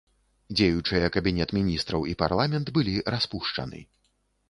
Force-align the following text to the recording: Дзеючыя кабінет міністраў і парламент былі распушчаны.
Дзеючыя 0.55 1.11
кабінет 1.17 1.53
міністраў 1.59 2.01
і 2.15 2.17
парламент 2.25 2.75
былі 2.79 2.95
распушчаны. 3.17 3.89